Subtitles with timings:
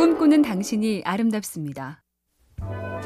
[0.00, 2.02] 꿈꾸는 당신이 아름답습니다.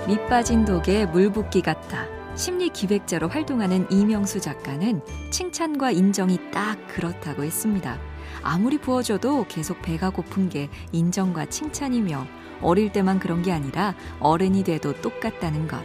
[0.07, 2.07] 밑 빠진 독에 물 붓기 같다.
[2.37, 5.01] 심리 기획자로 활동하는 이명수 작가는
[5.33, 7.99] 칭찬과 인정이 딱 그렇다고 했습니다.
[8.45, 12.29] 아무리 부어줘도 계속 배가 고픈 게 인정과 칭찬이며
[12.63, 15.83] 어릴 때만 그런 게 아니라 어른이 돼도 똑같다는 것.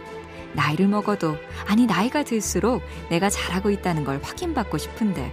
[0.54, 1.34] 나이를 먹어도,
[1.66, 5.32] 아니, 나이가 들수록 내가 잘하고 있다는 걸 확인받고 싶은데,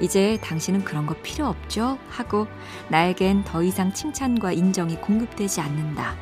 [0.00, 1.98] 이제 당신은 그런 거 필요 없죠?
[2.08, 2.46] 하고
[2.88, 6.16] 나에겐 더 이상 칭찬과 인정이 공급되지 않는다.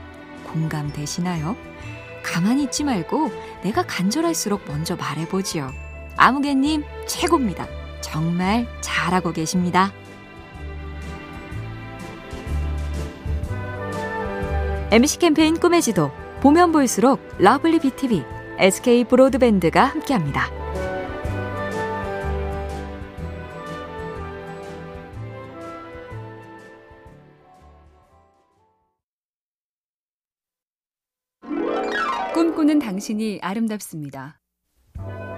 [0.44, 1.56] 공감되시나요?
[2.22, 3.30] 가만히 있지 말고
[3.62, 5.72] 내가 간절할수록 먼저 말해보지요.
[6.16, 7.66] 아무개님 최고입니다.
[8.00, 9.92] 정말 잘하고 계십니다.
[14.90, 16.10] MC 캠페인 꿈의 지도
[16.42, 18.24] 보면 볼수록 lovely BTV,
[18.58, 20.61] SK 브로드밴드가 함께합니다.
[32.34, 34.40] 꿈꾸는 당신이 아름답습니다.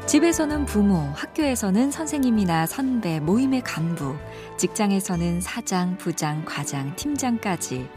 [0.06, 4.14] 집에서는 부모, 학교에서는 선생님이나 선배, 모임의 간부,
[4.56, 7.88] 직장에서는 사장, 부장, 과장, 팀장까지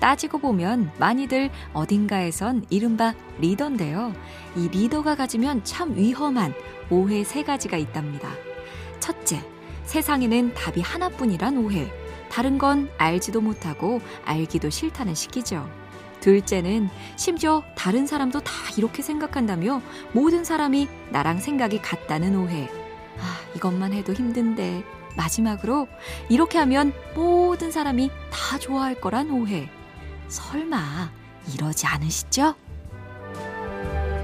[0.00, 4.12] 따지고 보면 많이들 어딘가에선 이른바 리더인데요.
[4.54, 6.52] 이 리더가 가지면 참 위험한
[6.90, 8.28] 오해 세 가지가 있답니다.
[9.00, 9.40] 첫째,
[9.84, 11.90] 세상에는 답이 하나뿐이란 오해.
[12.30, 15.81] 다른 건 알지도 못하고 알기도 싫다는 시기죠.
[16.22, 22.70] 둘째는 심지어 다른 사람도 다 이렇게 생각한다며 모든 사람이 나랑 생각이 같다는 오해.
[23.18, 24.84] 아, 이것만 해도 힘든데.
[25.14, 25.88] 마지막으로
[26.30, 29.68] 이렇게 하면 모든 사람이 다 좋아할 거란 오해.
[30.28, 30.78] 설마
[31.52, 32.54] 이러지 않으시죠?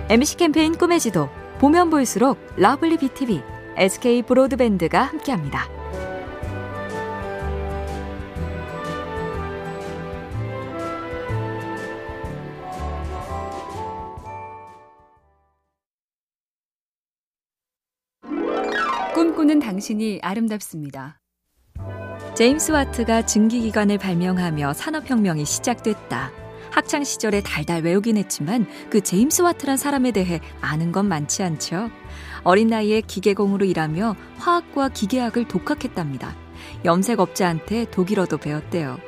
[0.08, 3.42] MC 캠페인 꿈의 지도 보면 볼수록 lovely BTV,
[3.76, 5.77] SK 브로드밴드가 함께합니다.
[19.18, 21.18] 꿈꾸는 당신이 아름답습니다.
[22.36, 26.30] 제임스 와트가 증기기관을 발명하며 산업혁명이 시작됐다.
[26.70, 31.90] 학창 시절에 달달 외우긴 했지만 그 제임스 와트란 사람에 대해 아는 건 많지 않죠.
[32.44, 36.36] 어린 나이에 기계공으로 일하며 화학과 기계학을 독학했답니다.
[36.84, 38.98] 염색 업자한테 독일어도 배웠대요.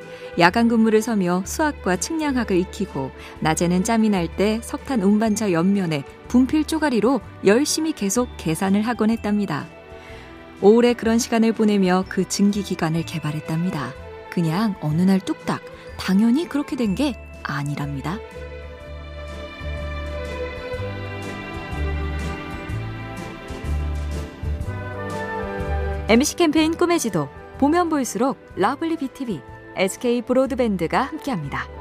[0.40, 7.20] 야간 근무를 서며 수학과 측량학을 익히고 낮에는 짬이 날 때 석탄 운반차 옆면에 분필 쪼가리로
[7.44, 9.68] 열심히 계속 계산을 하곤 했답니다.
[10.62, 13.94] 오래 그런 시간을 보내며 그 증기 기관을 개발했답니다.
[14.30, 15.62] 그냥 어느 날 뚝딱
[15.98, 18.18] 당연히 그렇게 된 게 아니랍니다.
[26.08, 27.28] MC 캠페인 꿈의 지도
[27.58, 29.40] 보면 볼수록 lovely BTV,
[29.76, 31.79] SK 브로드밴드가 함께합니다.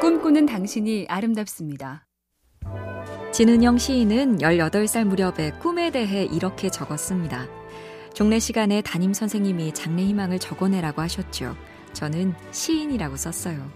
[0.00, 2.06] 꿈꾸는 당신이 아름답습니다.
[3.32, 7.48] 진은영 시인은 18살 무렵에 꿈에 대해 이렇게 적었습니다.
[8.14, 11.56] 종례 시간에 담임 선생님이 장래 희망을 적어내라고 하셨죠.
[11.94, 13.68] 저는 시인이라고 썼어요.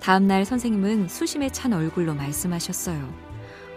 [0.00, 3.30] 다음 날 선생님은 수심에 찬 얼굴로 말씀하셨어요.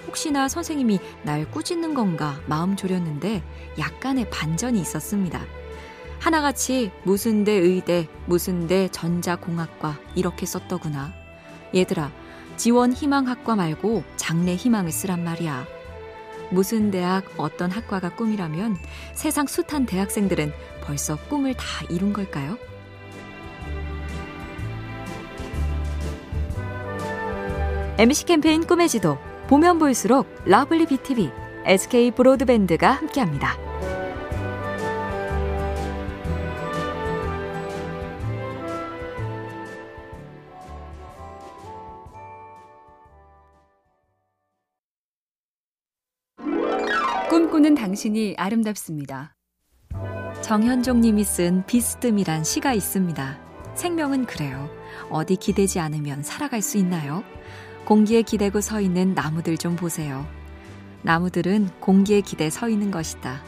[0.07, 3.43] 혹시나 선생님이 날 꾸짖는 건가 마음 졸였는데
[3.77, 5.39] 약간의 반전이 있었습니다.
[6.19, 11.22] 하나같이 무슨 대 의대, 무슨 대 전자공학과 이렇게 썼더구나.
[11.73, 12.11] 얘들아,
[12.55, 15.65] 지원 희망 학과 말고 장래 희망을 쓰란 말이야.
[16.51, 18.77] 무슨 대학, 어떤 학과가 꿈이라면
[19.13, 20.53] 세상 숱한 대학생들은
[20.83, 22.57] 벌써 꿈을 다 이룬 걸까요?
[27.97, 29.17] MC 캠페인 꿈의 지도
[29.47, 31.31] 보면 볼수록 lovely BTV,
[31.65, 33.62] SK 브로드밴드가 함께합니다.
[47.33, 49.35] 꿈꾸는 당신이 아름답습니다.
[50.43, 53.39] 정현종 님이 쓴 비스듬이란 시가 있습니다.
[53.73, 54.69] 생명은 그래요.
[55.09, 57.23] 어디 기대지 않으면 살아갈 수 있나요?
[57.85, 60.27] 공기에 기대고 서 있는 나무들 좀 보세요.
[61.01, 63.41] 나무들은 공기에 기대 서 있는 것이다.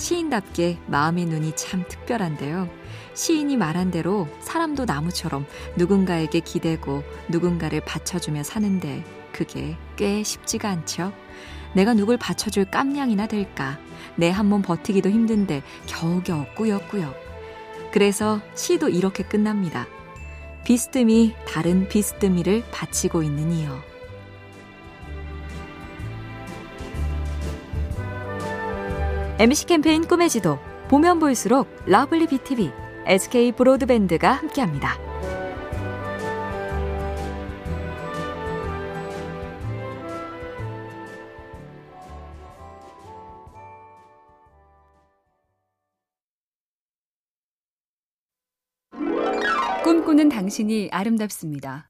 [0.00, 2.68] 시인답게 마음의 눈이 참 특별한데요.
[3.14, 5.44] 시인이 말한 대로 사람도 나무처럼
[5.76, 11.12] 누군가에게 기대고 누군가를 받쳐주며 사는데 그게 꽤 쉽지가 않죠.
[11.74, 13.78] 내가 누굴 받쳐줄 깜냥이나 될까.
[14.16, 17.14] 내 한 몸 버티기도 힘든데 겨우겨우 꾸역꾸역.
[17.92, 19.86] 그래서 시도 이렇게 끝납니다.
[20.64, 23.89] 비스듬히 다른 비스듬히를 받치고 있는 이여.
[29.40, 30.58] MC 캠페인 꿈의 지도
[30.88, 32.70] 보면 볼수록 lovely BTV,
[33.06, 34.98] SK 브로드밴드가 함께합니다.
[49.82, 51.89] 꿈꾸는 당신이 아름답습니다.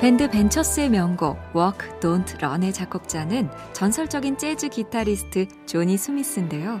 [0.00, 6.80] 밴드 벤처스의 명곡 Walk, Don't Run의 작곡자는 전설적인 재즈 기타리스트 조니 스미스인데요.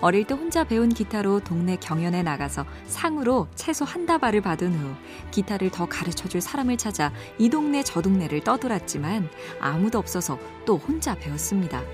[0.00, 4.94] 어릴 때 혼자 배운 기타로 동네 경연에 나가서 상으로 채소 한 다발을 받은 후
[5.30, 9.28] 기타를 더 가르쳐 줄 사람을 찾아 이 동네 저 동네를 떠돌았지만
[9.60, 11.84] 아무도 없어서 또 혼자 배웠습니다.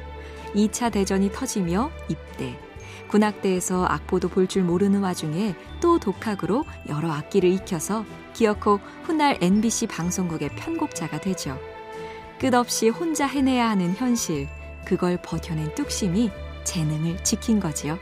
[0.55, 2.59] 2차 대전이 터지며 입대.
[3.13, 10.51] 군악대에서 악보도 볼 줄 모르는 와중에 또 독학으로 여러 악기를 익혀서 기어코 훗날 NBC 방송국의
[10.57, 11.59] 편곡자가 되죠.
[12.39, 14.49] 끝없이 혼자 해내야 하는 현실,
[14.85, 16.31] 그걸 버텨낸 뚝심이
[16.65, 17.99] 재능을 지킨 거지요.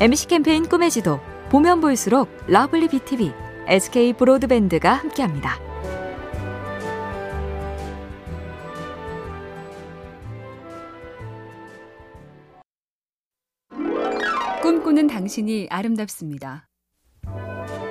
[0.00, 1.20] MBC 캠페인 꿈의 지도,
[1.50, 3.32] 보면 볼수록 lovely BTV,
[3.68, 5.73] SK 브로드밴드가 함께합니다.
[14.64, 16.66] 꿈꾸는 당신이 아름답습니다.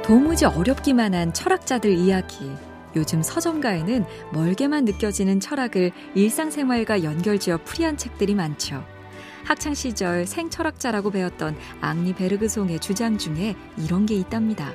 [0.04, 2.50] 도무지 어렵기만 한 철학자들 이야기.
[2.96, 4.04] 요즘 서점가에는
[4.34, 8.84] 멀게만 느껴지는 철학을 일상생활과 연결지어 풀이한 책들이 많죠.
[9.46, 14.72] 학창 시절 생철학자라고 배웠던 앙리 베르그송의 주장 중에 이런 게 있답니다.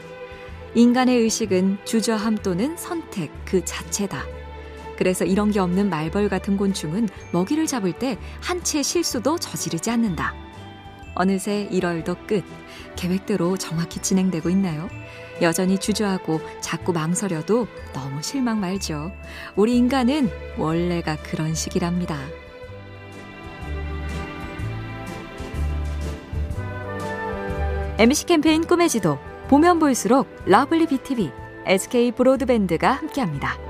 [0.76, 4.22] 인간의 의식은 주저함 또는 선택 그 자체다.
[4.96, 10.46] 그래서 이런 게 없는 말벌 같은 곤충은 먹이를 잡을 때 한 채 실수도 저지르지 않는다.
[11.18, 12.44] 어느새 1월도 끝.
[12.96, 14.88] 계획대로 정확히 진행되고 있나요?
[15.42, 19.12] 여전히 주저하고 자꾸 망설여도 너무 실망 말죠.
[19.56, 22.16] 우리 인간은 원래가 그런 식이랍니다.
[27.98, 29.18] MBC 캠페인 꿈의 지도
[29.48, 31.32] 보면 볼수록 lovely BTV,
[31.66, 33.67] SK 브로드밴드가 함께합니다.